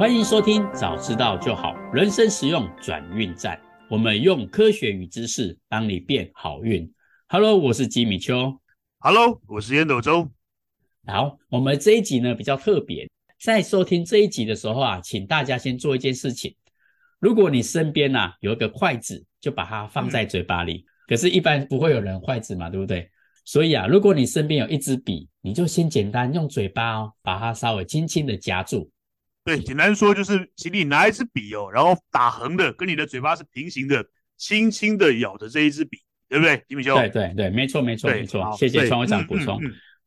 [0.00, 3.60] 欢迎收听《早知道就好》，人生实用转运站。
[3.90, 6.90] 我们用科学与知识帮你变好运。
[7.28, 8.58] Hello，我是吉米秋。
[9.00, 10.26] Hello，我是烟斗周。
[11.06, 13.10] 好，我们这一集呢比较特别，
[13.42, 16.56] 在收听这一集的时候啊，请大家先做一件事情。
[17.18, 20.78] 如果你身边啊有一个筷子，就把它放在嘴巴里。
[20.78, 23.06] 嗯、可是，一般不会有人筷子嘛，对不对？
[23.44, 28.90] 所以啊，如果你身边有一支笔，你就先简单用嘴巴哦，把它稍微轻轻的夹住。
[29.56, 34.04] 对，简单说就是，请你拿一支笔哦，然后打横的，跟你的嘴巴是平行的，
[34.36, 36.94] 轻轻的咬着这一支笔，对不对，吉米兄？
[36.96, 38.48] 对对对，没错没错没错。
[38.56, 39.60] 谢谢创会长补充。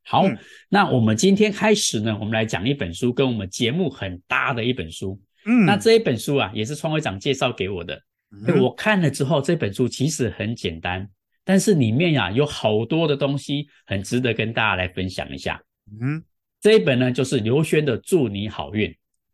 [0.06, 0.38] 好，嗯、
[0.70, 5.20] 那我们今天开始呢，我们来讲一本书，跟我们节目很搭的一本书。
[5.46, 8.02] 嗯，那这一本书啊，也是创会长介绍给我的。
[8.32, 11.10] 嗯、我看了之后，这本书其实很简单，
[11.44, 15.62] 但是里面呀、啊、有好多的东西，很值得跟大家来分享一下。
[16.02, 16.24] 嗯，
[16.62, 18.90] 这一本呢，就是刘轩的《祝你好运》。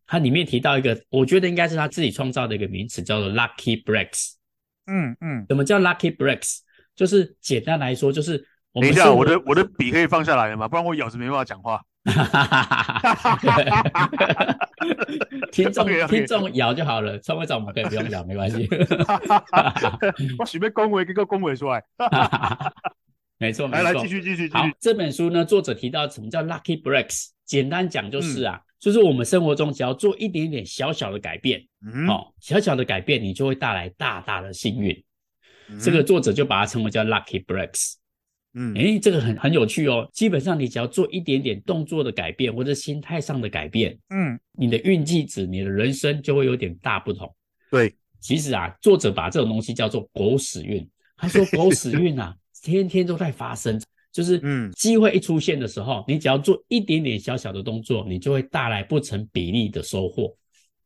[0.10, 4.32] 它里面提到一个，我觉得应该是他自己创造的一个名词，叫做 “lucky breaks”。
[4.88, 6.62] 嗯嗯，什么叫 “lucky breaks”？
[6.96, 10.68] 就是简单来说，就是我们等一下，我的我的笔可以放下来了吗？
[10.68, 11.80] 不然我咬着没办法讲话。
[12.06, 13.36] 哈哈哈哈
[13.94, 14.58] 哈！
[15.52, 18.68] 听众听众咬就好了，创会长我们可以不用咬，没关系。
[20.40, 21.84] 我随便恭维一个恭维出来。
[23.38, 23.84] 没错，没错。
[23.84, 24.54] 来来，继续继续继续。
[24.54, 27.28] 好，这本书呢，作者提到什么叫 “lucky breaks”？
[27.46, 28.56] 简单讲就是啊。
[28.56, 35.04] 嗯就是我们生活中只要做一点点小小的改变，嗯，哦，小小的改变，你就会带来大大的幸运。
[35.68, 37.96] 嗯、这个作者就把它称为叫 lucky breaks。
[38.54, 40.10] 嗯，诶，这个很很有趣哦。
[40.12, 47.32] 基本上你只要做一点点动作的改变，或者心态上的改变，嗯，你的运气值，你的人生就会有点大不同。
[47.70, 50.90] 对，其实啊，作者把这种东西叫做狗屎运。
[51.18, 53.80] 他说狗屎运啊， 天天都在发生。
[54.20, 60.36] 就是，嗯，机会一出现的时候，嗯、你只要做一点点小小的动作，你就会带来不成比例的收获。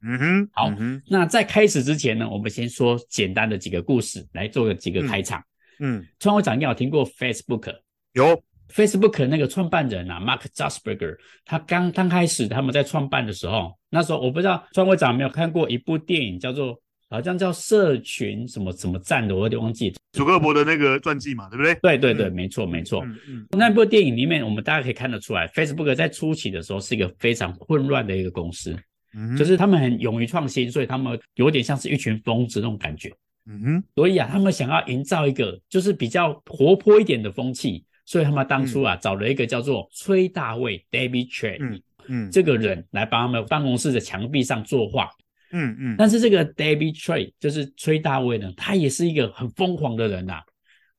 [0.03, 5.43] 嗯哼，好，嗯、那在开始之前呢，我们先说简单的几个故事，来做个几个开场。
[5.79, 7.73] 嗯，创会长，你有听过 Facebook？
[8.11, 8.39] 有
[8.71, 16.79] Facebook 那个创办人啊，Mark Zuckerberg，他刚刚开始他们在创办的时候，那时候我不知道创会长有没有看过一部电影，叫做。
[17.13, 19.93] 好像叫社群什么什么站的，我有点忘记。
[20.13, 21.75] 祖克伯的那个传记嘛，对不对？
[21.75, 23.03] 对对对，没错没错。
[23.05, 23.47] 嗯嗯。
[23.51, 28.75] 那部电影里面，我们大家可以看得出来，Facebook 在初期的时候是一个非常混乱的一个公司，
[29.13, 33.13] 嗯，就是他们很勇于创新，所以他们有点像是一群疯子那种感觉。
[33.45, 33.83] 嗯哼。
[33.95, 45.11] 所以啊，他们想要营造一个就是比较活泼一点的风气，所以他们当初啊、嗯、找了一个叫做崔大卫 （David Chan）、嗯嗯这个人来帮他们办公室的墙壁上作画。
[45.53, 50.43] 嗯嗯，嗯但是这个 David Choi 就是崔大卫呢，他也是一个很疯狂的人呐、啊，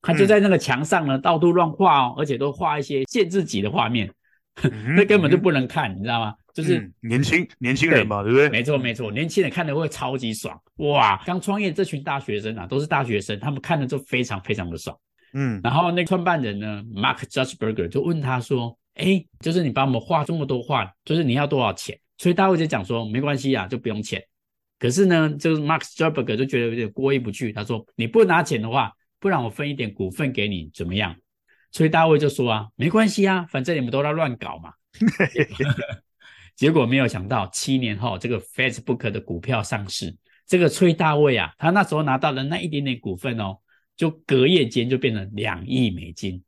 [0.01, 4.11] 他就在那个墙上呢、嗯、到处乱画哦，而且都画一些限制级的画面，
[4.63, 6.33] 那、嗯、根本就不能看，嗯、你知道吗？
[6.53, 8.49] 就是、嗯、年轻年轻人嘛，对，不对？
[8.49, 11.21] 没错没错，年轻人看的会超级爽哇！
[11.25, 14.97] 刚创业这群大学生啊，都是大学生，他们看的就非常非常的爽。
[15.33, 24.23] 嗯，然后那个创办人呢，Mark Zuckerberg 就问他说：“哎，就是你帮我们画这么多画，就是你要多少钱？”崔大卫就讲说：“没关系啊，就不用钱。”
[24.77, 27.53] 可是呢，就是 Mark Zuckerberg 就觉得有点过意不去。
[27.53, 31.15] 他说：“你不拿钱的话，不然我分一点股份给你，怎么样？”
[31.71, 34.73] 所以大卫就说：“啊，没关系啊，反正你们都在乱搞嘛。
[36.55, 40.15] ”结果没有想到，七年后这个 Facebook 的股票上市，
[40.47, 43.57] 这个崔大卫啊，他那时候拿到的那一点点股份哦，
[43.97, 46.41] 就隔夜间就变成两亿美金。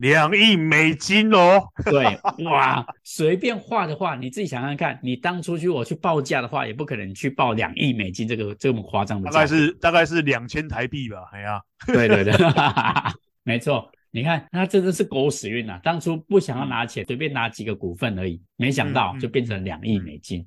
[0.00, 12.32] 两亿美金哦，对， 哇，随便画的话，你自己想想看，你当初去我去报价的话，也不可能去报两亿美金这个这么夸张的，大概是大概是两千台币吧，哎呀，对对对，
[13.44, 20.46] 没错，你看他真的是狗屎运啊，当初不想要拿钱，随便拿几个股份而已，没想到就变成两亿美金。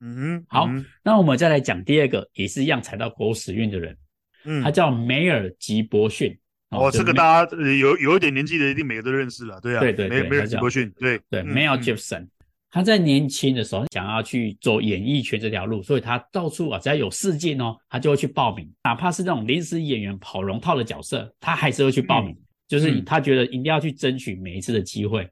[0.00, 0.68] 嗯，好，
[1.04, 3.96] 那我们再来讲第二个，也是一样踩到狗屎运的人，
[4.44, 6.36] 嗯，他叫梅尔吉伯逊。
[6.70, 12.26] 哦，这个大家有有一点年纪的，一定每个都认识了，对啊，对对对，梅尔吉伯逊，对对，Mel Gibson，
[12.70, 22.36] 他在年轻的时候想要去走演艺圈这条路，所以他到处啊，只要有试镜哦，他就会去报名，哪怕是那种临时演员跑龙套的角色，他还是会去报名，
[22.68, 25.26] 就是他觉得一定要去争取每一次的机会。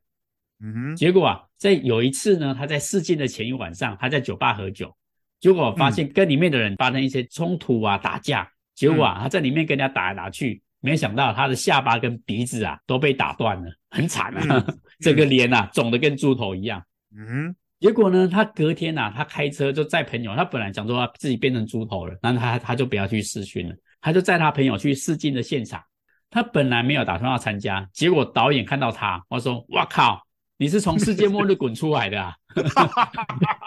[0.65, 4.91] 嗯哼，结果啊，在有一次呢，他在试镜的前一晚上，他在酒吧喝酒，
[5.39, 10.63] 结果发现跟里面的人发生一些冲突啊，打架，结果啊，他在里面跟人家打来打去。
[10.87, 14.65] 没想到他的下巴跟鼻子啊都被打断了，很惨啊！
[14.69, 16.81] 嗯、 这个脸啊肿得跟猪头一样。
[17.13, 25.83] 嗯，结果呢，他隔天呐、啊，他开车就载朋友，他本来想说他自己变成猪头了，然后他他就不要去试训了，他就载他朋友去试镜的现场。
[26.31, 30.25] 他本来没有打算要参加，结果导演看到他，我说：“哇靠，
[30.57, 32.33] 你是从世界末日滚出来的啊！”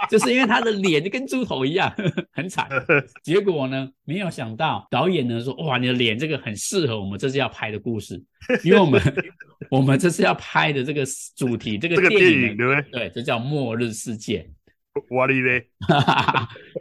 [0.09, 1.93] 就是因为他的脸就跟猪头一样，
[2.33, 2.67] 很惨。
[3.23, 8.21] 结果呢，没有想到导演呢说：“哇，你的脸这个很适合我们这次要拍的故事，
[8.65, 9.01] 因为我们
[9.69, 11.03] 我们这次要拍的这个
[11.37, 12.91] 主题，这个电影，电影对不对？
[12.91, 14.49] 对，这叫末日世界。
[15.11, 15.65] 哇哩嘞，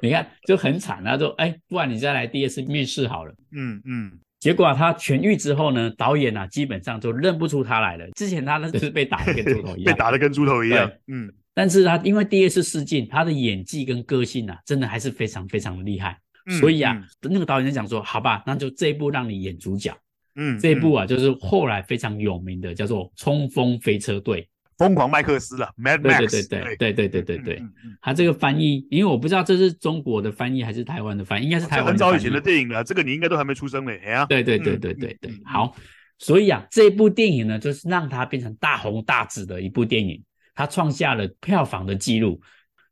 [0.02, 1.04] 你看就很惨。
[1.04, 3.34] 他说：哎，不然你再来第二次面试好了。
[3.52, 4.18] 嗯嗯。
[4.40, 8.08] 结果啊，他痊愈之后呢，导演啊基本上就认不出他来了。
[8.12, 10.90] 之前他呢就是被打的跟猪头一样，被打的跟猪头一样。
[11.06, 11.30] 嗯。
[11.58, 16.16] 但是他因为第二次试镜，他的演技跟个性啊，真的还是非常非常的厉害。
[16.46, 19.92] 嗯、所以啊，嗯、那个导演就讲说：“好吧，那就这一部让你演主角。”
[20.38, 24.42] 嗯，这一部啊，就是后来非常有名的，叫做《冲锋飞车队》，
[24.78, 25.68] 疯狂麦克斯了。
[25.76, 26.30] Mad Max。
[26.30, 27.62] 对对对对对对对对对。
[28.00, 31.86] 他这个翻译，因为我不知道这是中国的翻译还是台湾的翻译，应该是台湾。
[31.86, 34.00] 很早以前的电影了，这个你应该都还没出生嘞。
[34.04, 35.32] 哎呀，对对对对对对。
[35.44, 35.74] 好，
[36.18, 40.22] 所以啊，这部电影呢，就是让它变成大红大紫的一部电影。
[40.58, 42.40] 他创下了票房的记录。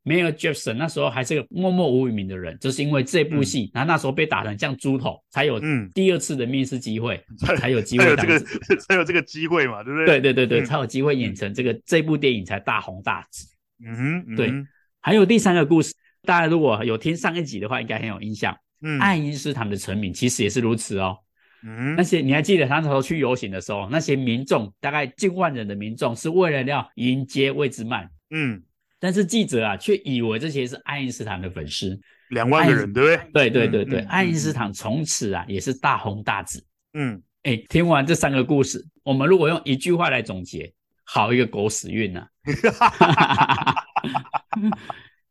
[0.04, 5.60] Mel Gibson 那时候还是个默默无名的人，就是因为这部戏，他、嗯、那时候被打成像猪头，才有
[5.92, 8.38] 第二次的面试机会， 嗯、才有机会才有这个
[8.86, 10.06] 才有这个机会嘛，对不对？
[10.06, 13.48] 对对对对，嗯、才有机会演成这个、嗯、这部电影才大红大紫。
[13.84, 14.52] 嗯哼，嗯哼对。
[15.00, 15.92] 还有第三个故事，
[16.22, 18.56] 大家如果有听上一集的话，应该很有印象。
[18.82, 21.18] 嗯，爱因斯坦的成名其实也是如此哦。
[21.66, 28.08] 嗯，那些你还记得他那时候去游行的时候，那些民众大概近万人的民众是为了要迎接魏兹曼。
[28.30, 28.62] 嗯，
[29.00, 33.50] 但是记者啊，却以为这些是爱因斯坦的粉丝，两万个人，对不对？
[33.50, 36.64] 对对对对，爱因斯坦从此啊也是大红大紫。
[36.94, 40.72] 嗯，哎，听完这三个故事，我们如果用一句话来总结，
[41.02, 42.26] 好一个狗屎运呐！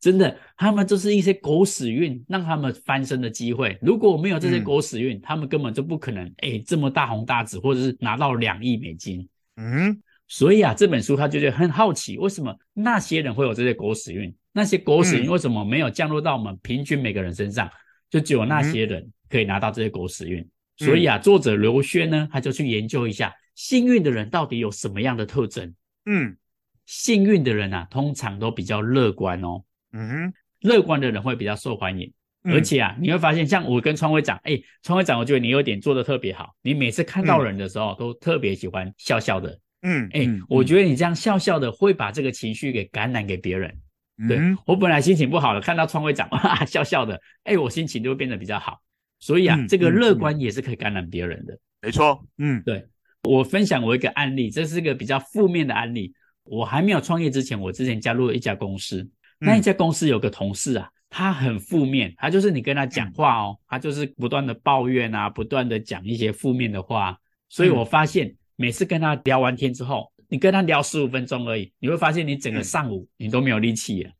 [0.06, 3.76] 真的，他们就是一些狗屎运，让他们翻身的机会。
[3.82, 9.28] 如果没有这些狗屎运，他们根本就不可能哎这么大红大紫，或者是拿到两亿美金。
[9.56, 10.00] 嗯。
[10.28, 14.32] 所以啊，这本书他就觉得很好奇，为什么那些人会有这些狗屎运？
[14.52, 17.68] 那些狗屎运为什么没有降落到我们平均每个人身上？
[18.12, 20.48] 就只有那些人可以拿到这些狗屎运。
[20.78, 25.74] 所以啊，作者刘轩呢，他就去研究一下幸运的人到底有什么样的特征。
[26.06, 26.38] 嗯，
[26.86, 29.64] 幸运的人啊，通常都比较乐观哦。
[29.96, 32.12] 嗯，乐观的人会比较受欢迎，
[32.44, 39.58] 而且啊，你会发现，像我跟创会长，哎，创会长，我觉得你有点做的特别好，你每次看到人的时候都特别喜欢笑笑的。
[39.84, 43.74] 嗯，哎、欸，嗯、我觉得你这样笑笑的，会把这个情绪给感染给别人。
[44.18, 48.82] 嗯、对，我本来心情不好了，看到创会长 哇笑笑的，哎、欸，我心情就会变得比较好。
[49.20, 51.54] 所以啊，嗯、这个乐观也是可以感染别人的。
[51.54, 52.86] 嗯、没错，嗯，对，
[53.24, 56.14] 我分享我一个案例，这是一个比较负面的案例。
[56.44, 59.08] 我还没有创业之前，我之前加入了一家公司，
[59.40, 67.18] 那一家公司有个同事啊，他很负面，他就是你跟他讲话哦，他就是不断的抱怨啊，不断的讲一些负面的话，
[67.50, 68.28] 所以我发现。
[68.28, 74.12] 嗯每次跟他聊完天之后，你跟他聊十五分钟而已，你会发现你整个上午你都没有力气了。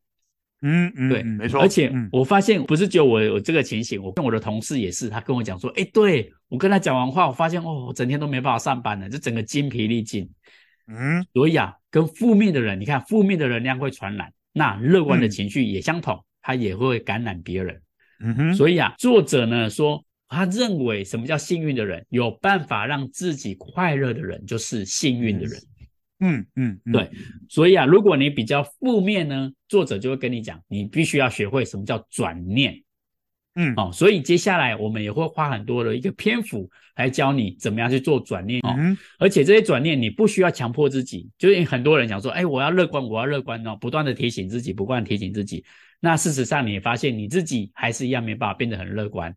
[0.60, 1.58] 嗯嗯，对，没错。
[1.58, 10.28] 而且我发现不是只有我有这个情形，我跟我的同事也是，他跟我讲说，哎，对，我跟他讲完话，我发现哦，我整天都没办法上班了，就整个筋疲力尽。
[10.86, 17.80] 嗯，所以啊，跟负面的人，你看负面的能量会传染，那乐观的情绪也相同，他也会感染别人。
[18.20, 20.02] 嗯哼，所以啊，作者呢说。
[20.28, 22.04] 他认为，什么叫幸运的人？
[22.08, 25.60] 有办法让自己快乐的人，就是幸运的人。
[26.18, 27.08] 嗯嗯，嗯对。
[27.48, 32.82] 所以啊，如果你比较负面呢，作者就会跟你讲，你必须要学会什么叫转念。
[33.56, 38.74] 嗯，哦，所以接下来我们也会花很多的一个篇幅来教你怎么样去做转念哦。
[38.78, 45.64] 嗯，而且这些转念你不需要强迫自己，就是很多人讲说，哎，我要乐观，我要乐观哦，不断的提醒自己，不断提醒自己。
[45.98, 49.34] 那事实上，你也发现你自己还是一样没办法变得很乐观。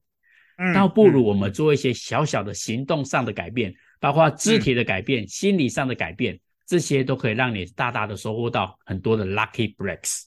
[0.61, 10.23] 嗯倒不如我们做一些小小的行动上的改变，包括肢体的改变、心理上的改变，这些都可以让你大大的收获到很多的 lucky breaks。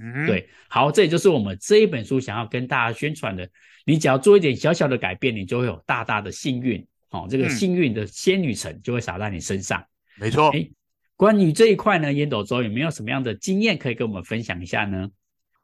[0.00, 3.48] 嗯，对，好，这也就是我们这一本书想要跟大家宣传的。
[3.84, 6.86] 你只要做一点小小的改变，你就会有大大的幸运。
[7.10, 9.82] 哦，这个幸运的仙女城就会洒在你身上。
[10.16, 10.50] 没错。
[10.50, 10.68] 哎，
[11.16, 15.08] 关于这一块呢，烟斗周有没有什么样的经验可以跟我们分享一下呢？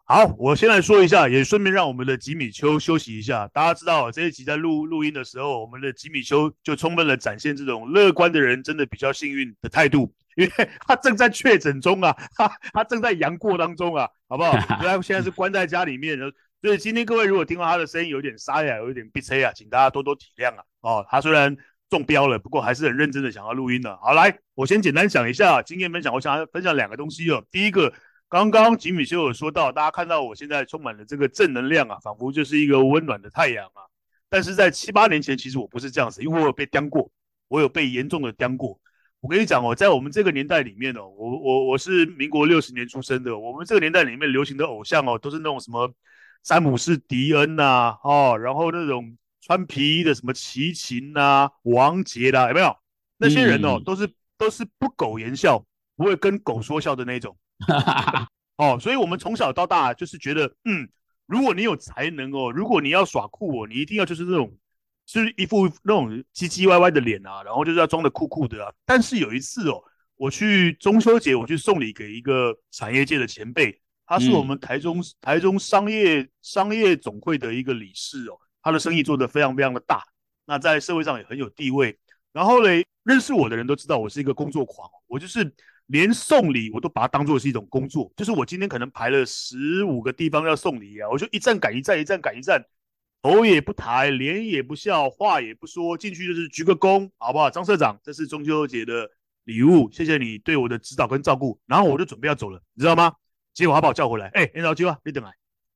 [0.06, 3.46] 好，我先来说一下，也顺便让我们的吉米秋休息一下。
[3.48, 14.52] 大家知道，这一集在录录音的时候，我们的吉米秋就充分的展现这种乐观的人真的比较幸运的态度，因为他正在确诊中啊，他他正在阳过当中啊，好不好？
[14.78, 16.18] 他现在是关在家里面，
[16.62, 20.64] 所以今天各位如果听到他的声音有点沙哑，有一点鼻塞啊，请大家多多体谅啊。
[20.80, 21.56] 哦，他虽然
[21.88, 23.96] 中标了，不过还是很认真的想要录音的。
[23.98, 27.44] 好，来，我先简单讲一下经验分享，我想要分享两个东西哦。
[27.50, 27.92] 第一个。
[28.26, 33.86] 刚刚吉米修有说到，大家看到我现在充满了这个正能量啊，仿佛就是一个温暖的太阳啊。
[34.28, 37.12] 但是在七八年前，其实我不是这样子，因为我有被刁过，
[37.46, 38.80] 我有被严重的刁过。
[39.24, 45.90] 我跟你讲哦，在我们这个年代里面哦，我我我是民国六十年出生的，我们这个年代里面流行的偶像哦，都是那种什么
[46.42, 52.76] 詹姆士迪恩呐、啊，哦，然后那种穿皮衣的什么齐秦呐、王杰啦，有没有？
[53.16, 55.64] 那些人哦，嗯、都是都是不苟言笑，
[55.96, 57.34] 不会跟狗说笑的那种。
[58.58, 60.86] 哦，所以我们从小到大就是觉得，嗯，
[61.24, 64.54] 如果你有才能哦，如果你要耍酷哦，你一定要就是那种。
[65.06, 68.72] 就是一副那种唧唧歪歪的脸啊，然后就是要装的酷酷的啊。
[68.84, 69.82] 但是有一次哦，
[70.16, 80.02] 我去中秋节，我去送礼给一个产业界的前辈，他是我们台中、嗯、台中商业商业总会的一个理事哦，他的生意做得非常非常的大，
[80.46, 81.98] 那在社会上也很有地位。
[82.32, 85.54] 然后嘞，认识我的人都知道我是一个工作狂，我就是
[85.86, 92.64] 连送礼我都把它当做是一种工作，就是我今天可能排了十五个地方要送礼啊，我就一站赶一站，一站赶一站。
[93.24, 97.48] 头也不抬，脸也不笑，话也不说，进去就是鞠个躬，好不好？
[97.48, 99.10] 张社长，这是中秋节的
[99.44, 101.58] 礼物，谢谢你对我的指导跟照顾。
[101.64, 103.14] 然后我就准备要走了，你知道吗？
[103.54, 105.32] 结果他把我叫回来，哎、欸，你老舅啊，你等来。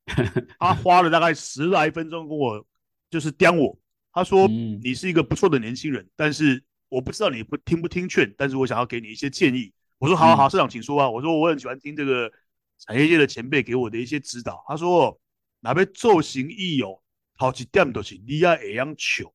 [0.60, 2.62] 他花了大概十来分钟跟我
[3.08, 3.78] 就是刁我，
[4.12, 9.72] 他说、嗯、你是一个不错的年轻人，但是我不知道你不听不听劝，但是我想要给你一些建议。
[9.96, 11.08] 我说好好好，社长请说啊。
[11.08, 12.30] 我说我很喜欢听这个
[12.78, 14.62] 产业界的前辈给我的一些指导。
[14.68, 15.18] 他说
[15.60, 17.00] 哪边做行义哦。
[17.38, 19.32] 好几点都是你爱会样笑，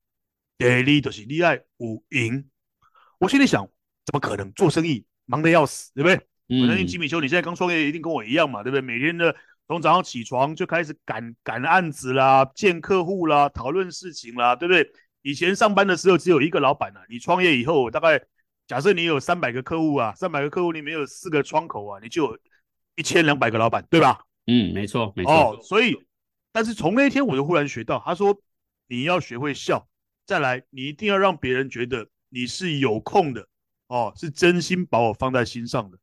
[0.58, 2.50] 第二就是你爱有赢。
[3.18, 3.66] 我心里想，
[4.06, 6.16] 怎么可能做生意忙得要死，对不对？
[6.50, 8.82] 嗯、我相信吉米秋，你现在刚创业，一定跟我一样嘛，对不对？
[8.82, 9.34] 每天的
[9.70, 14.86] 从早上起床就开始赶赶案子啦，见客户啦，讨论事情啦，对不对？
[15.22, 18.22] 以前上班的时候只有一个老板啊，你创业以后，大概
[18.68, 22.38] 假设你有三百个客户啊，三百个客户里面有四个窗口啊，你就有
[22.98, 24.20] 一千两百个老板，对吧？
[24.48, 25.32] 嗯，没错，没错。
[25.32, 25.98] 哦，所以。
[26.54, 28.40] 但是从那一天我就忽然学到，他说
[28.88, 29.86] 你要学会笑，
[30.26, 33.46] 再来你一定要让别人觉得你是有空的
[33.88, 35.98] 哦，是真心把我放在心上的。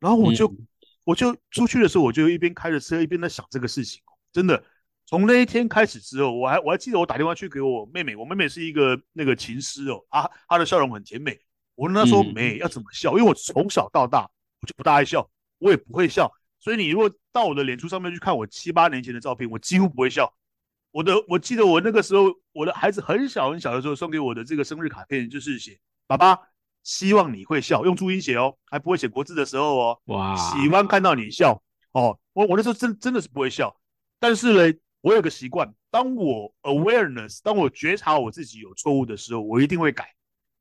[0.00, 0.66] 然后我就、嗯、
[1.04, 4.02] 我就出去的时候，我就一边开着车一边在想这个事情。
[4.32, 4.62] 真的，
[5.06, 11.38] 从那一天开始之后，我还我还记得我打电话去给我妹妹，我妹妹是一个那个琴师哦，啊，她的笑容很甜美。
[11.76, 14.28] 我跟她说，妹要怎么笑，因为我从小到大
[14.60, 16.30] 我就不大爱笑，我也不会笑。
[16.64, 20.34] 所以你如果到我的脸书上面去看我七八年前的照片，我几乎不会笑。
[20.92, 25.78] 我的我记得我那个时候，我的孩子很小很小的时候送给我的这个生日卡片，就是写
[26.08, 26.38] “爸爸
[26.82, 30.00] 希望你会笑”，用注音写哦，还不会写国字的时候哦。
[30.06, 30.34] 哇！
[30.36, 32.18] 喜欢看到你笑哦。
[32.32, 33.78] 我我那时候真真的是不会笑，
[34.18, 40.14] 但是呢，我有个习惯，当我 awareness，当我觉察我自己有错误的时候，我一定会改。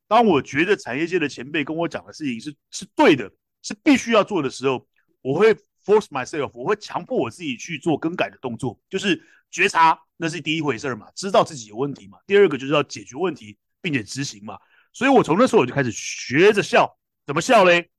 [0.09, 3.31] 当我觉得产业界的前辈跟我讲的事情是是对的，
[3.61, 4.85] 是必须要做的时候，
[5.21, 5.55] 我会。
[5.85, 9.21] Force myself，我会强迫我自己去做更改的动作，就是
[9.51, 12.17] 觉察，那是第一回事嘛，知道自己有问题嘛。
[12.25, 14.57] 第二个就是要解决问题，并且执行嘛。
[14.93, 17.89] 所以我从那时候我就开始学着笑，怎么笑嘞？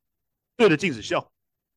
[0.56, 1.30] 对着镜子笑，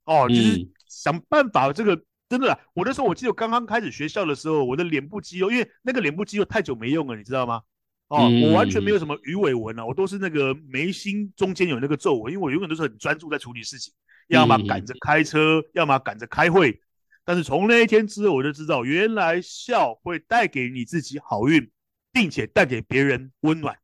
[0.05, 1.73] 哦，就是想办法。
[1.73, 7.61] 这个、嗯、真的，我那时候我记得我刚刚开始学笑的时候，我的脸部肌肉，因为那个脸部肌肉太久没用了，你知道吗？
[8.07, 13.93] 哦，嗯、我完全没有什么鱼尾纹啊，我都是那个眉心中间有那个皱纹，因为我永远都是很专注在处理事情。
[14.27, 16.81] 要么赶着开车，嗯、要么赶着开会，
[17.23, 21.69] 但是从那一天之后，我就知道原来笑会带给你自己好运，
[22.11, 23.75] 并且带给别人温暖。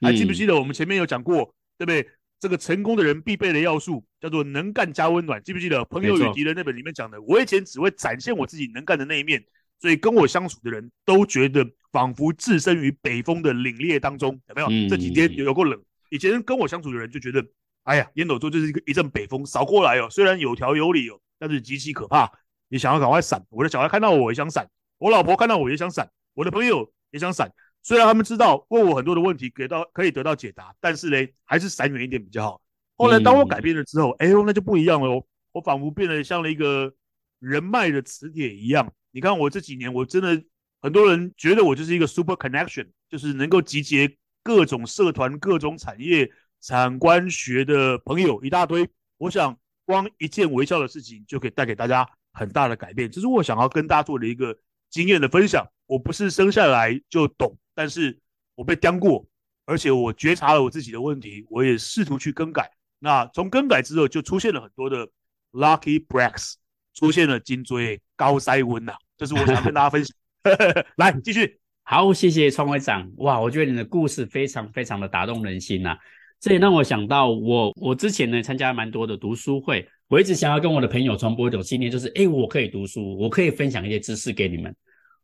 [0.00, 2.08] 嗯、还记不记得我们前面有讲过，对不对？
[2.40, 5.40] 这个成功的人必备的要素叫做能干加温暖。
[5.42, 7.20] 记不记得《朋友与敌人》那本里面讲的？
[7.22, 9.44] 我以前只会展现我自己能干的那一面，
[9.78, 14.66] 所以跟我相处的人都觉得仿佛置身于北风的凛冽当中，有没有？
[14.70, 15.80] 嗯、这几天有够冷，
[16.10, 17.44] 以前跟我相处的人就觉得。
[17.84, 22.30] 哎呀，烟斗座就是一个一阵北风扫过来哦，虽然有条有理哦，但是极其可怕。
[22.68, 27.52] 你想要赶快闪，我的小孩看到我也想闪，我老婆看到我也想闪，我的朋友也想闪。
[27.82, 32.62] 虽然他们知道问我很多的问题，给到可以得到解答，但是嘞，还是闪远一点比较好。
[32.96, 36.94] 后来当我改变了之后，哎呦，那就不一样了哦，我仿佛变得像了一个
[37.40, 38.90] 人脉的磁铁一样。
[39.10, 40.42] 你看我这几年，我真的
[40.80, 46.30] 很多人觉得我就是一个 super connection，就是能够集结各种社团、各种产业。
[46.62, 48.88] 产官学的朋友一大堆，
[49.18, 54.56] 我想光一件微笑的事情就可以带给大家很大的改变，这是我想要跟大家做的一个
[54.88, 55.66] 经验的分享。
[55.86, 58.18] 我不是生下来就懂，但是
[58.54, 59.26] 我被刁过，
[59.66, 62.70] 而且我觉察了我自己的问题，我也试图去更改。
[63.00, 65.06] 那从更改之后，就出现了很多的
[65.50, 66.54] lucky breaks，
[66.94, 70.16] 出现了颈椎高塞温呐，这是我想跟大家分享。
[70.96, 73.10] 来继续，好，谢谢创会长。
[73.16, 75.98] 哇，我觉得你的故事非常非常的打动人心呐、啊。
[76.42, 84.74] 这也让我想到我，我我之前呢参加蛮多的读书会，我一直想要跟我的朋友传播一种信念，就是，诶，我可以读书，我可以分享一些知识给你们。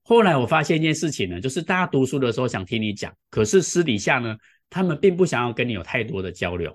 [0.03, 4.37] 后来我发现一件事情呢，就是大家读书的时候想听你讲，可是私底下呢，
[4.71, 6.73] 他们并不想要跟你有太多的交流。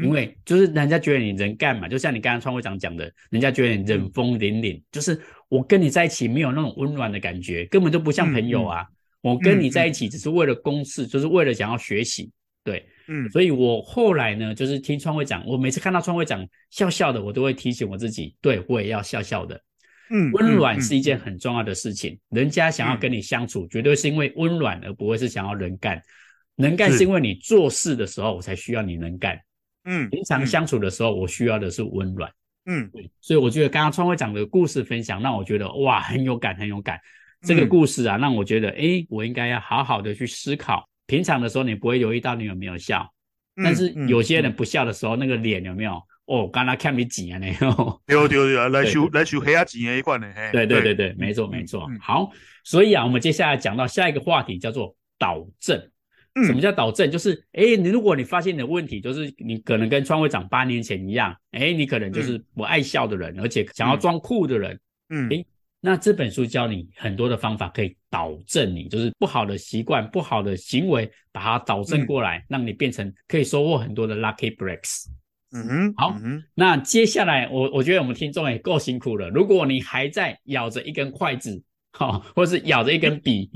[0.00, 8.86] 因为就是人家觉得你人干嘛，就像你刚刚创会长讲的，人家觉得你人风凛凛，就是我跟你在一起没有那种温暖的感觉，根本就不像朋友啊。
[9.22, 12.30] 我跟你在一起只是为了公事，就是为了想要学习。
[12.62, 19.62] 对，嗯，所以我后来呢，就是听创会长，我每次看到创会长笑笑的，我都会提醒我自己，对，我也要笑笑的。
[20.08, 26.00] 嗯，温暖是一件很重要的事情，人家想要跟你相处，绝对是因为温暖，而不会是想要能干。
[26.56, 29.38] 能干是因为你做事的时候，我才需要你能干。
[29.84, 32.30] 嗯，平常相处的时候，我需要的是温暖。
[32.66, 37.00] 嗯，对，所以我觉得刚刚创会长的故事分享，让我觉得哇，很有感，很有感。
[37.42, 40.88] 这个故事啊，让我觉得，哎，我应该要好好的去思考。
[41.12, 43.06] 平常的时候，你不会留意到你有没有笑，
[43.62, 46.02] 但是有些人不笑的时候，那个脸有没有？
[46.24, 47.66] 哦，刚才看你挤啊，那个。
[48.06, 50.32] 对对对，来修来修黑啊挤啊一块呢。
[50.52, 51.86] 对对对对，没错没错。
[52.00, 52.32] 好，
[52.64, 55.78] 所以啊，我们接下来讲到下一个话题，叫做导正。
[56.34, 57.10] 嗯、什么叫导正？
[57.10, 65.44] 就是，哎，你如果你发现你的问题，就是你可能跟创会长八年前一样，哎，你可能就是不爱笑的人，嗯、而且想要装酷的人，嗯，哎，
[65.84, 75.06] 那这本书教你很多的方法，可以导正你，就是不好的习惯、不好的行为，把它导正过来，嗯、让你变成可以收获很多的 lucky breaks。
[75.52, 81.62] 嗯哼，好，嗯、哼那接下来我我觉得我们听众也够辛苦了，如果你还在咬着一根筷子。
[81.94, 83.50] 好，或是咬着一根笔。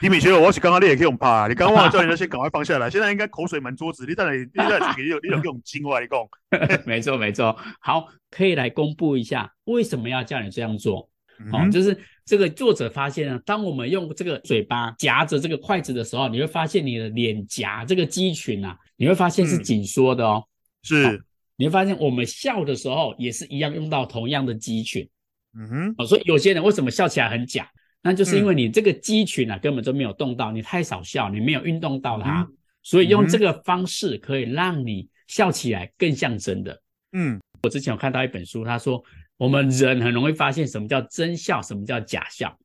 [0.00, 2.88] 李米学，我是刚刚你也可以用怕，你刚刚忘了叫你先赶快放下来。
[2.88, 6.20] 现在应该口水满桌子，你在那里，你在哪里有你有用精华来讲。
[6.86, 11.10] 没错没错，好，可以来公布一下为什么要叫你这样做。
[11.50, 20.44] 哦，就是这个作者发现呢，当我们用这个嘴巴夹着这个筷子的时候，你会发现你的脸颊这个肌群啊，你会发现是紧缩的哦。
[20.82, 21.18] 是、哦，
[21.56, 25.08] 你会发现我们笑的时候也是一样用到同样的肌群。
[25.54, 27.68] 嗯哼，哦，所以有些人为什么笑起来很假？
[28.02, 32.48] 那就是因为你这个肌群啊，根本就没有动到，你太少笑，你没有运动到它，
[32.82, 36.82] 所以用这个方式可以让你笑起来更像真的。
[37.12, 39.00] 嗯，我之前有看到一本书，他说
[39.42, 42.56] 我们人很容易发现什么叫真笑，什么叫假笑。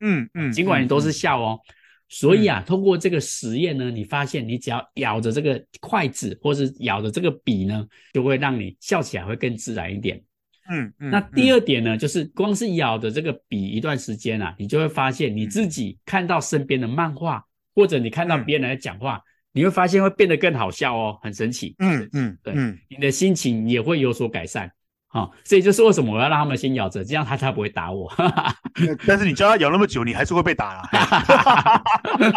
[0.00, 1.60] 嗯嗯，尽管你都是笑哦，
[2.08, 10.24] 所以啊，通过这个实验呢，你发现你只要咬着这个筷子，或是咬着这个笔呢，就会让你笑起来会更自然一点。
[10.70, 21.74] 嗯，嗯，那第二点呢，嗯、就是光是咬着这个笔一段时间啊，你就会发现你自己看到身边的漫画，嗯、或者你看到别人来讲话，嗯、你会发现会变得更好笑哦，很神奇。
[21.78, 24.72] 嗯嗯，对，嗯、你的心情也会有所改善。
[25.12, 28.10] 好、哦，这也就是为什么我要让他们先咬着，这样他才不会打我。
[29.06, 31.82] 但是你叫他咬那么久，你还是会被打啊。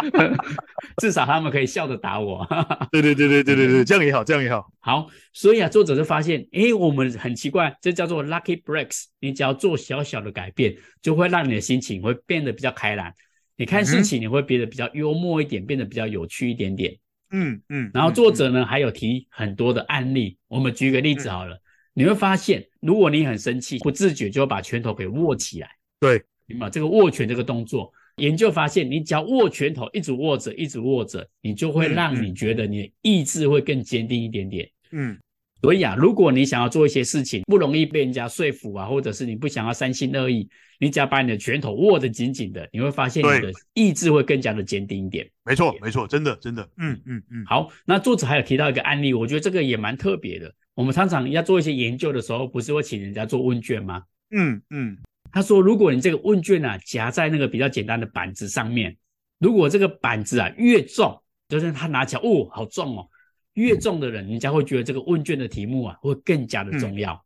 [1.00, 2.46] 至少他们可以笑着打我。
[2.92, 4.70] 对对对对对对对，这样也好，这样也好。
[4.80, 9.04] 好，所以啊，作者就发现，诶，我们很奇怪，这叫做 lucky breaks。
[9.20, 13.10] 你只要做小小的改变，就会让你的心情会变得比较开朗。
[13.56, 16.94] 你看事情，你会变得比较幽默一点，变得比较有趣一点点。
[17.30, 17.90] 嗯嗯。
[17.94, 21.58] 然后作者呢，还有提很多的案例，我们举个例子好了。
[21.98, 25.70] 你会发现，如果你很生气，不自觉就会把拳头给握起来。
[25.98, 34.68] 对，明白这个握拳这个动作，研究发现，你只要握拳头，一直握着，一直握着，你就会让你觉得你的意志会更坚定一点点。
[34.90, 35.18] 嗯，
[35.62, 40.46] 所以啊，如果你想要做一些事情，不容易被人家说服啊，或者是你不想要三心二意，
[40.78, 45.26] 你只要把你的拳头握得紧紧的，你会发现你的意志会更加的坚定一点。
[45.46, 46.68] 没错，没错，真的，真的。
[46.76, 47.42] 嗯嗯嗯。
[47.46, 50.54] 好，那作者还有提到一个案例，我觉得这个也蛮特别的。
[50.76, 54.04] 我们常常要做一些研究的时候，不是会请人家做问卷吗？
[54.30, 54.98] 嗯嗯，
[55.32, 58.94] 他说，如果你这个问卷啊夹在那个比较简单的板子上面，
[59.38, 63.08] 如果这个板子啊越重，就是他拿起来哦好重哦，
[63.54, 67.14] 越重的人，人家会觉得这个问卷的题目啊会更加的重要。
[67.14, 67.16] 嗯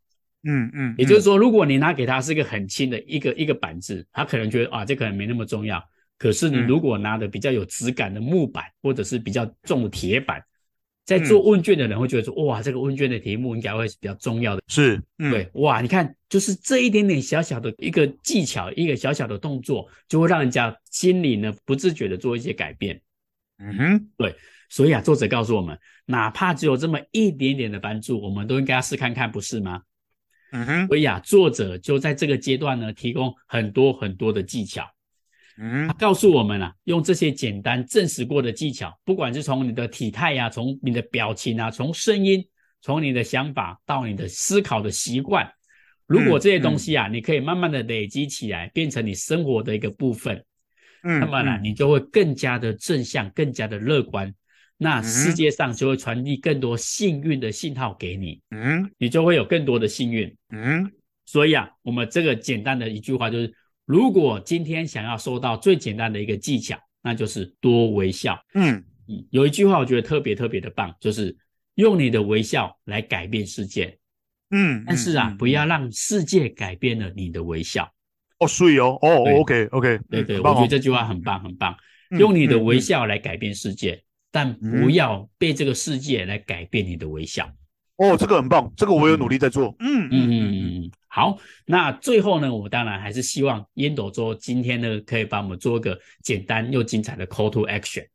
[0.45, 5.83] 嗯，嗯嗯也就是说，如果你拿给他是一个很轻的一个一个板子，他可能觉得啊这可能没那么重要。
[6.19, 10.41] 可是你如果拿的比较有质感的木板，或者是比较重的铁板。
[11.11, 14.63] 在做问卷的人会觉得说，哇，这个问卷的题目应该会是比较重要的。
[14.69, 23.01] 是，嗯、对，哇，你看，就是这一点点小小的一个技巧，一个小小的动作，就会让人家心里呢不自觉的做一些改变。
[23.59, 24.37] 嗯哼，对，
[24.69, 29.83] 所以啊，作者告诉我们，哪怕只有这么一点点的帮助，我们都应该要试看看，不是吗？
[30.53, 34.85] 嗯哼，所以啊，作者就在这个阶段呢，提供很多很多的技巧。
[35.59, 42.43] 嗯，他告诉我们啊，用这些简单证实过的技巧，不管是从你的体态呀、啊，从你的表情啊，从声音，
[42.81, 45.51] 从你的想法到你的思考的习惯，
[46.07, 50.43] 如果这些东西啊，嗯嗯、你可以慢慢的累积起来，变成你生活的一个部分，
[51.03, 54.33] 嗯，那么呢，你就会更加的正向，更加的乐观，
[54.79, 60.91] 那世界上就会传递更多幸运的信号给你，嗯，你就会有更多的幸运，嗯，
[61.27, 63.55] 所以啊，我们这个简单的一句话就是。
[63.91, 68.41] 如果今天想要收到最简单的一个技巧，那就是多微笑。
[68.55, 71.37] 嗯嗯，有一句话我觉得特别特别的棒，就是
[71.75, 73.99] 用你的微笑来改变世界。
[74.51, 77.93] 嗯，但是啊，不要让世界改变了你的微笑。
[78.39, 81.77] 哦，所以哦，哦，OK OK，对对，我觉得这句话很棒很棒。
[82.11, 84.01] 用你的微笑来改变世界，
[84.31, 87.51] 但不要被这个世界来改变你的微笑。
[87.97, 89.75] 哦，这个很棒，这个我有努力在做。
[89.81, 98.07] 嗯嗯嗯嗯，好，那最后呢，我当然还是希望烟斗桌今天呢，可以帮我们做一个简单又精彩的 call to action。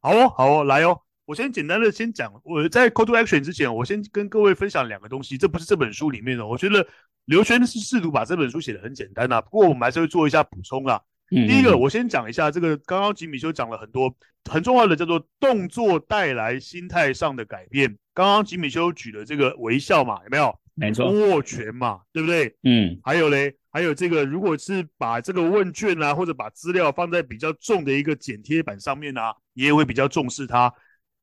[0.00, 0.98] 好哦，好哦，来哦。
[1.26, 6.46] 我先简单的先讲，我在 call to action 之前，我先跟各位分享两个东西，这不是这本书里面的。
[6.46, 6.86] 我觉得
[7.26, 10.96] 刘轩是试图把这本书写的很简单呐、啊，不过我们还是会做一下补充啊。
[11.30, 14.14] 嗯嗯第一个，我先讲一下这个，刚刚吉米修讲了很多
[14.50, 17.96] 很重要的，叫做动作带来心态上的改变。
[18.14, 20.58] 刚刚吉米修举了这个微笑嘛，有没有？
[20.74, 21.10] 没错。
[21.10, 22.56] 握拳嘛，对不对？
[22.62, 22.98] 嗯。
[23.02, 30.72] 还有嘞，还有这个，如果是把这个问卷啊，或者把资料放在比较重的一个剪贴板上面啊，也会比较重视它。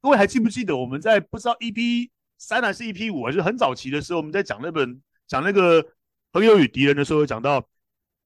[0.02, 5.86] 各位还记不记得我们在不知道 EP 三还是 EP 五，还是很早期的时候，我们在讲那本讲那个
[6.32, 7.68] 朋友与敌人的时候，讲到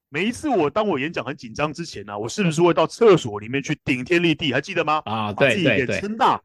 [0.10, 4.54] 每一次我当我演讲很紧张之前呢、啊，我是不是会到厕所里面去顶天立地？
[4.54, 5.02] 还记得吗？
[5.06, 6.42] 啊，对对对，把自己给撑大，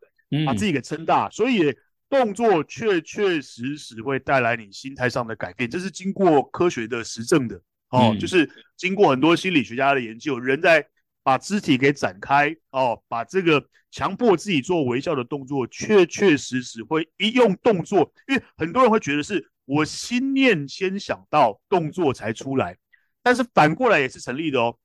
[0.47, 1.29] 把自己给撑大。
[1.29, 1.77] 所以
[2.11, 7.57] 动作确确实实会带来你心态上的改变，这是经过科学的实证的
[7.91, 10.87] 哦，嗯、就是经过很多心理学家的研究，人在。
[11.21, 22.79] 把肢体给展开哦，把这个强迫自己做微笑的动作，确确实实会一用动作，因为很多人会觉得是我心念先想到动作才出来，
[23.23, 24.79] 但是反过来也是成立的哦。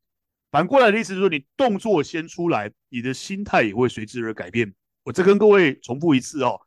[0.52, 4.74] 反过来的意思是说，你动作先出来，你的心态也会随之而改变。
[5.06, 6.60] 我再跟各位重复一次哦，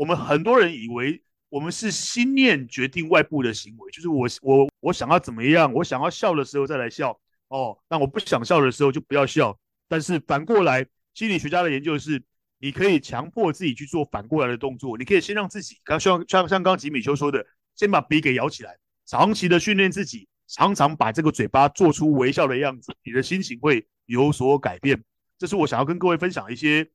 [0.00, 7.20] 我们很多人以为我们是心念决定外部的行为，就是我我我想要怎么样，我想要笑的时候再来笑。
[7.48, 9.54] 哦，那我不想笑的时候就不要笑。
[9.88, 12.22] 但是反过来，心理学家的研究是，
[12.60, 14.96] 你可以强迫自己去做反过来的动作。
[14.96, 17.44] 你可以先让自己，刚像像像刚吉米修说的，
[17.76, 25.04] 先把鼻给咬起来，长期的训练自己，常常把这个嘴巴做出微笑的样子，你的心情会有所改变。
[25.36, 26.88] 这是我想要跟各位分享一些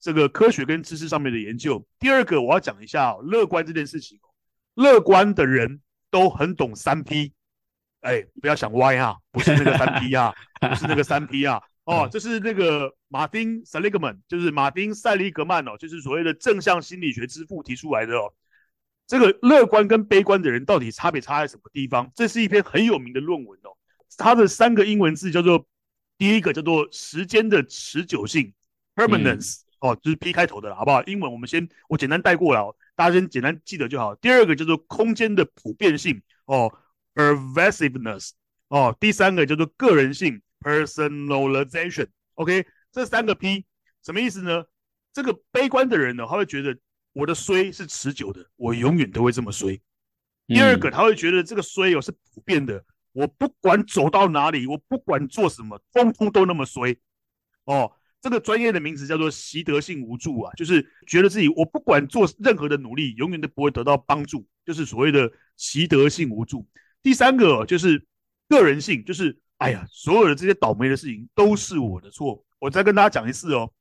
[0.00, 1.84] 这个科学跟知识上面的研究。
[1.98, 4.18] 第二个，我要讲一下哦，乐观这件事情。
[4.74, 5.80] 乐观的人
[6.10, 7.32] 都很懂三 P。
[8.00, 18.32] 哎，不要想歪啊，不是那个三 P 啊，不是那个三 P 啊，哦，这是那个马丁·塞利格曼，就是马丁·塞利格曼哦，就是所谓的正向心理学之父提出来的哦。
[19.08, 22.12] 这个乐观跟悲观的人到底差别差在什么地方？
[22.14, 23.70] 这是一篇很有名的论文哦。
[24.16, 25.66] 它的三个英文字叫做，
[26.16, 28.52] 第一个叫做时间的持久性
[28.94, 31.02] （permanence），哦，就是 P 开头的了，好不好？
[31.04, 34.14] 英文我们先我简单带过来哦，大家先简单记得就好。
[34.16, 36.72] 第二个叫做空间的普遍性哦。
[37.14, 38.30] Pervasiveness
[38.68, 43.64] 哦，第三个叫做个人性 Personalization，OK，、这三个 P
[44.04, 44.64] 什么意思呢？
[45.12, 46.78] 这个悲观的人呢，他会觉得
[47.12, 49.74] 我的衰是持久的，我永远都会这么衰。
[50.46, 56.96] 嗯、第二个，他会觉得这个衰哦是普遍的，我不管走到哪里，我不管做什么，通通都那么衰。
[57.64, 66.66] 哦，这个专业的名词叫做习得性无助啊，就是觉得自己我不管做任何的努力，永远都不会得到帮助，就是所谓的习得性无助。
[67.02, 68.04] 第三个就是
[68.48, 72.44] 个人性，就是哎呀，所有的这些倒霉的事情都是我的错。
[72.58, 73.72] 我再跟大家讲一次哦，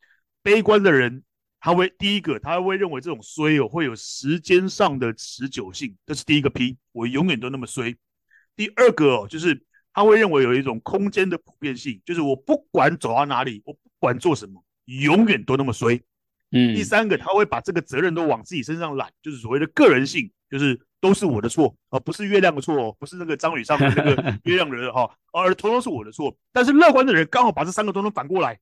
[0.44, 1.24] 悲观的人
[1.60, 7.96] 他会第一个，他会认为这种衰哦会有时间上的持久性，这是第一个 P，我永远都那么衰。
[8.56, 16.02] 第二个哦，就是他会认为有一种空间的普遍性，就是我不管走到哪里，我管做什么，永远都那么衰。
[16.52, 16.76] 嗯。
[16.76, 20.80] 第三个，他会把这个责任都往自己身上揽，就是所谓的个人性，就是。
[21.00, 26.36] 都是我的错啊，不是月亮的错哦，不是那个张宇上的那个 月亮人哈，而通通是我的错。
[26.52, 28.60] 但是乐观的人刚好把这三个通通反过来，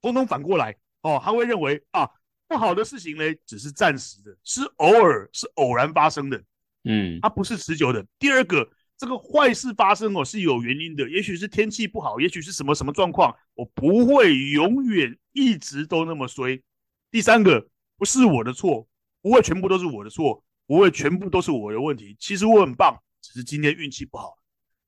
[0.00, 2.08] 通通反过来哦，他会认为啊，
[2.46, 6.40] 不好的事情呢只是暂时的，是偶尔，是偶然发生的，
[6.84, 8.06] 嗯，它不是持久的。
[8.20, 16.62] 第二个，这个坏事发生哦是有原因的，也许是天气不好，也许是什么什么状况，我不会永远一直都那么衰。
[17.10, 18.88] 第三个，不是我的错，
[19.22, 20.42] 不会全部都是我的错。
[20.66, 24.38] 不会全部都是我的问题，其实我很棒，只是今天运气不好。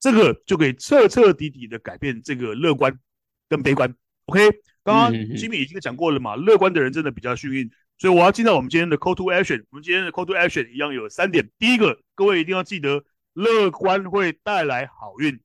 [0.00, 2.98] 这个就可以彻彻底底的改变这个乐观
[3.46, 3.94] 跟悲观。
[4.24, 4.40] OK，
[4.82, 7.70] 刚刚吉米已经讲过了嘛，乐观的人真的比较幸运。
[7.98, 9.66] 所以我要进到我们今天的 Call to Action。
[9.68, 11.50] 我们今天的 Call to Action 一样有三点。
[11.58, 13.04] 第一个，各位一定要记得，
[13.36, 15.38] 乐观会带来好运。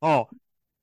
[0.00, 0.28] 哦，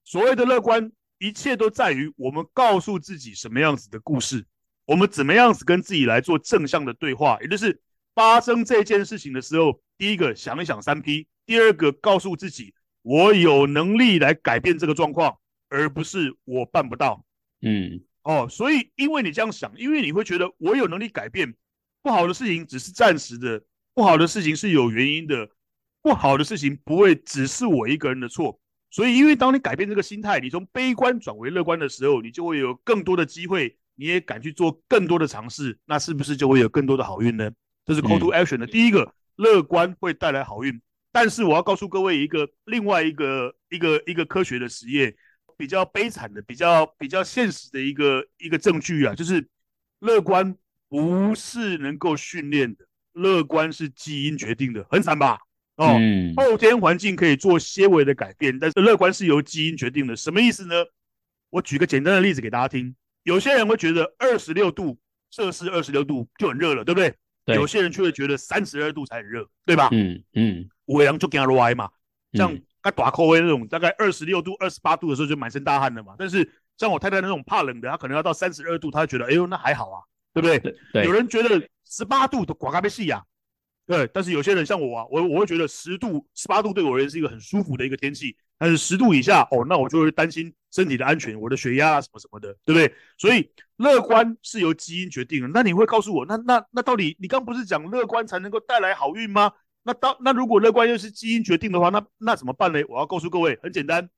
[0.05, 4.45] 所谓的乐观，一切都在于我们告诉自己什么样子的故事，
[4.85, 7.81] 我们怎么样子跟自己来做正向的对话，也就是。
[8.13, 17.25] 发生这件事情的时候，第一个想一想三 P，第二个告诉自己我有能力来改变这个状况，而不是我办不到。
[17.61, 21.55] 嗯，哦，所以因为你这样想，因为你会觉得我有能力改变，
[22.03, 25.49] 不好的事情只是暂时的，不好的事情是有原因的，
[26.01, 28.59] 不好的事情不会只是我一个人的错。
[28.89, 37.49] 所以，因为当你改变这个心态，你从悲观转为乐观的时候，你就会有更多的机会，你也敢去做更多的尝试，那是不是就会有更多的好运呢？
[37.85, 40.81] 这是 call to action 的第一个，乐观会带来好运。
[41.13, 45.15] 但是我要告诉各位一个另外一个一个一个科学的实验，
[45.57, 49.47] 比较悲惨的、比较比较现实的一个一个证据啊，就是
[49.99, 50.55] 乐观
[50.89, 55.39] 不是能够训练的，乐观是基因决定的，很惨吧？
[55.81, 60.15] 哦，嗯、后天环境可以做些微的改变，但是乐观是由基因决定的。
[60.15, 60.75] 什么意思呢？
[61.49, 62.95] 我举个简单的例子给大家听。
[63.23, 64.97] 有些人会觉得二十六度
[65.31, 67.13] 摄氏二十六度就很热了，对不对？
[67.45, 67.55] 对。
[67.55, 69.89] 有些人却会觉得三十二度才很热，对吧？
[69.91, 70.69] 嗯嗯。
[70.85, 71.89] 我阳就跟他说歪嘛，
[72.33, 76.13] 像他打 call 那种大概二十六度、二十八度的时候就满身大汗了嘛。
[76.17, 80.01] 但是像我太太那种怕冷的，她可能要到三十二度，她觉得哎呦那还好啊，
[80.33, 80.59] 对不对？
[80.59, 80.75] 对。
[80.93, 83.23] 对有人觉得十八度都刮咖啡细呀。
[83.91, 92.95] 对，但是有些人像我啊，我我会觉得十度、十八度对我而言是一个很舒服的一个天气，但是十度以下哦，那我就会担心身体的安全，我的血压啊什么什么的，对不对？
[93.17, 95.49] 所以乐观是由基因决定的。
[95.49, 99.51] 那你会告诉我，那那那到底你刚不是讲乐观才能够带来好运吗？
[99.83, 102.79] 那当那如果乐观又是基因决定的话，那那怎么办呢？
[102.87, 104.09] 我要告诉各位，很简单，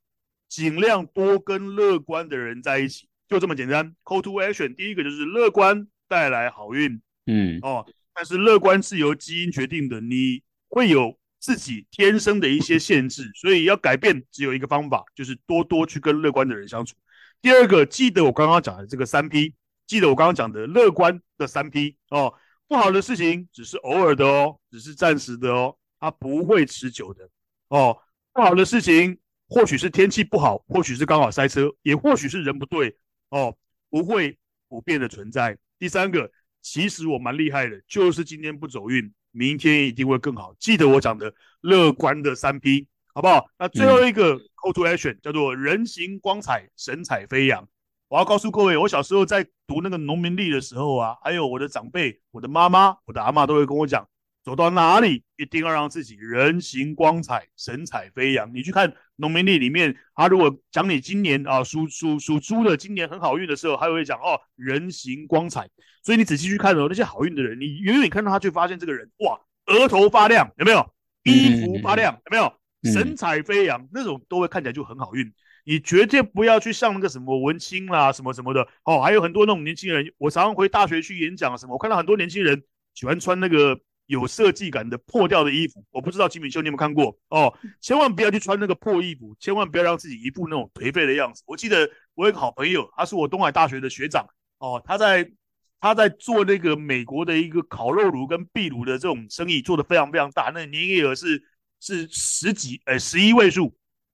[0.48, 3.96] 尽量多跟乐观的人在一起，就这么简单。
[4.04, 7.84] Call to action，第一个就是乐观带来好运，嗯哦。
[8.15, 16.95] 但是乐观是由基因决定的，你会有自己天生的一些限制，所以要改变只有一个方法，就是多多去跟乐观的人相处。
[17.41, 19.56] 第二个，记得我刚刚讲的这个三 P，
[19.88, 22.34] 记得我刚刚讲的乐观的三 P 哦，
[22.67, 27.28] 不好的事情只是偶尔的哦，只是暂时的哦，它不会持久的
[27.69, 27.97] 哦。
[28.32, 32.95] 不好的事情或许是天气不好，或许是刚好塞车，也或许是人不对
[33.30, 33.58] 哦，
[33.89, 34.38] 不会
[34.69, 35.58] 普遍的存在。
[35.80, 36.32] 第三个。
[36.63, 40.56] 其实我蛮厉害的，就是今天不走运，明天一定会更好。
[40.58, 43.45] 记得我讲的乐观的三 P，好不好？
[43.60, 47.67] 那最后一个 Call to Action 叫做人形光彩，神采飞扬。
[48.08, 54.08] 我要告诉各位，我小时候在读那个农民历的时候啊，还有我的长辈、我的妈妈、我的阿嬷都会跟我讲。
[54.43, 58.53] 走到哪里一定要让自己人形光彩、神采飞扬。
[58.53, 65.69] 你去看农民历里面，他如果讲你今年啊属属属猪的，今年很好运的时候，他会讲哦人形光彩。
[66.03, 70.93] 所以你仔细去看哦，那些好运的人，你远远看到他，就发现这个人哇额头发亮，有没有？
[71.23, 72.53] 衣服发亮，有没有？
[72.93, 75.32] 神采飞扬，那种都会看起来就很好运。
[75.63, 82.62] 你绝对不要去像那个什么文青啦，什么什么的哦，还有很多那种年轻人，我常常回大学去演讲什么，我看到很多年轻人
[82.93, 83.79] 喜欢穿那个。
[84.06, 87.54] 有设计感的破掉的衣服，我不知道吉米邱你有没有看过哦？
[87.80, 91.42] 千万不要去穿那个破衣服，千万不要让自己一副那种颓废的样子。
[91.46, 94.28] 我记得我有个好朋友，他是我东海大学的学长
[94.60, 95.32] 哦，他在
[95.80, 101.42] 他在做那个美国的一个烤肉炉跟壁炉的这种生意，做得非常非常大，那年营业额是
[101.80, 103.74] 是十几呃十一位数。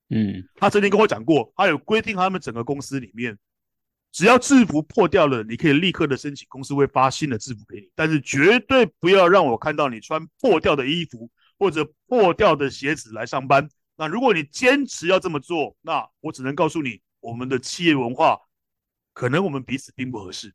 [0.10, 3.38] 嗯，他曾经跟我讲过，他有规定他们整个公司里面。
[4.12, 7.90] 只要制服破掉了，你可以立刻的申请，公司会发新的制服给你。
[7.96, 13.70] 但是绝对不要让我看到你穿破掉的衣服或者破掉的鞋子来上班。
[13.96, 18.40] 那如果你坚持要这么做，那我只能告诉你，我们的企业文化
[19.14, 20.54] 可能我们彼此并不合适。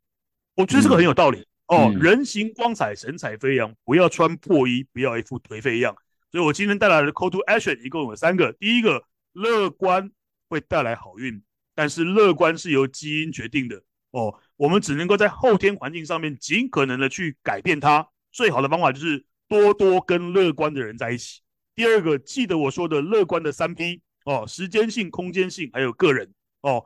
[0.57, 5.95] 我觉得这个很有道理、哦，人形光彩，神采飞扬，不要穿破衣，不要一副颓废样。
[6.33, 10.11] 所以我今天带来的 Call to Action 一共有三个：第一个，乐观
[10.49, 11.43] 会带来好运。
[11.75, 13.83] 但是乐观是由基因决定的
[14.13, 18.09] 哦，我们只能够在后天环境上面尽可能的去改变它。
[18.31, 21.41] 最好的方法就是多多跟乐观的人在一起。
[21.75, 26.33] 第二个，记得我说的乐观的三 P 哦，时间性、空间性还有个人
[26.63, 26.85] 哦。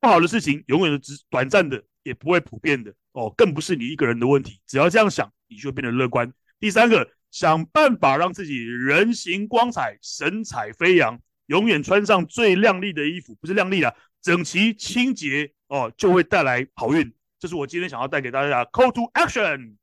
[0.00, 4.60] 不好的事情永远都只短暂的，也不会普遍的哦，更不是你一个人的问题。
[4.66, 6.30] 只要这样想，你就会变得乐观。
[6.60, 13.94] 第三个，想办法让自己人形光彩、神采飞扬，永远穿上最亮丽的衣服，不是亮丽的。
[14.24, 17.12] 整齐清洁哦，就会带来好运。
[17.38, 19.74] 这是我今天想要带给大家的 Call to Action。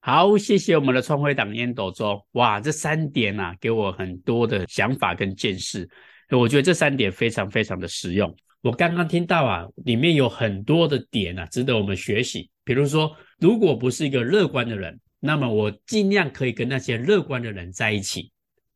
[0.00, 2.20] 好，谢谢我们的创会长烟斗周。
[2.32, 5.88] 哇，这三点啊，给我很多的想法跟见识。
[6.30, 8.34] 我觉得这三点非常非常的实用。
[8.60, 12.50] 我刚刚听到啊，里面有很多的点啊，值得我们学习。
[12.64, 18.32] 比如说，如果不是一个乐观的人，那么我尽量可以跟那些乐观的人在一起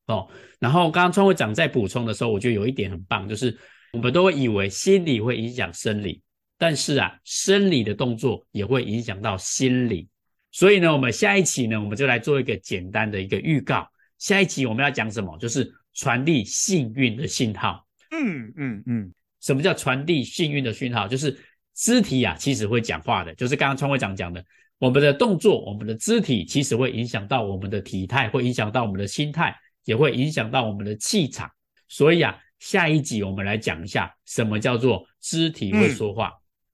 [0.06, 0.28] 哦。
[0.60, 3.58] 然后刚刚创会长在补充的时候，我觉得有一点很棒，就是。
[3.92, 6.22] 我们都会以为心理会影响生理，
[6.56, 10.08] 但是啊，生理的动作也会影响到心理。
[10.52, 13.88] 所以呢，我们下一期呢，我们就来做一个简单的一个预告。
[14.18, 15.36] 下一期我们要讲什么？
[15.38, 17.86] 就是传递幸运的信号。
[18.10, 19.12] 嗯嗯嗯。
[19.40, 21.08] 什么叫传递幸运的讯号？
[21.08, 21.34] 就是
[21.74, 23.34] 肢体啊，其实会讲话的。
[23.34, 24.44] 就是刚刚川会长讲的，
[24.78, 31.50] 我们的动作，我们的肢体，其实会影响到我们的体态，会影响到我们的心态，也会影响到我们的气场。
[31.88, 36.32] 所以啊，下一集我们来讲一下什么叫做肢体会说话。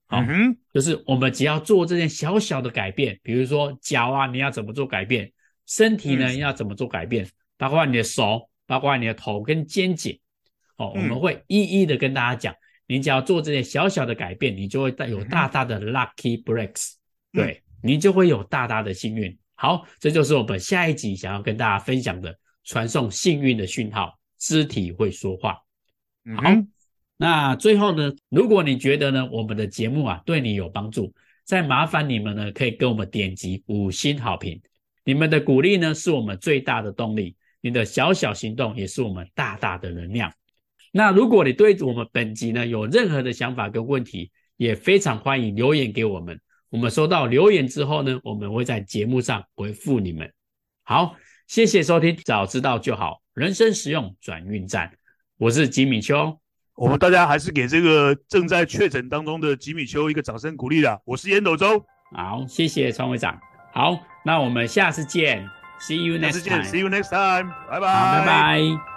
[0.08, 5.32] 嗯、好，嗯、就是我们只要做这件小小的改变，比如说脚啊，你要怎么做改变？
[5.64, 7.26] 身体呢，要怎么做改变？
[7.56, 10.20] 包括你的手，包括你的头跟肩颈。
[10.76, 12.54] 哦，我们会一一的跟大家讲，
[12.86, 16.92] 你只要做这件小小的改变，你就会带有大大的 lucky breaks。
[17.32, 17.62] 对。
[17.82, 19.38] 你就会有大大的幸运。
[19.54, 25.56] 好，这就是我们下一集想要跟大家分享的传送幸运的讯号，肢体会说话。
[26.34, 26.42] 好，
[27.16, 34.60] 那最后呢，如果你觉得呢，我们的节目啊对你有帮助，再麻烦你们呢可以跟我们点击五星好评。
[35.04, 40.32] 你们的鼓励呢是我们最大的动力，你的小小行动也是我们大大的能量。
[40.90, 46.40] 那如果你对我们本集呢有任何的想法跟问题，也非常欢迎留言给我们。
[46.70, 50.32] 我们收到留言之后呢，我们会在节目上回复你们。
[50.82, 51.14] 好，
[51.46, 54.92] 谢谢收听，早知道就好，人生实用转运站，
[55.38, 56.38] 我是吉米秋。
[56.74, 61.00] 我们大家还是给这个正在确诊当中的吉米秋一个掌声鼓励的。
[61.04, 61.84] 我是烟斗周。
[62.14, 63.38] 好，谢谢川会长。
[63.72, 65.46] 好，那我们下次见
[65.80, 68.95] ，See you next time，See you next time，拜拜，拜拜。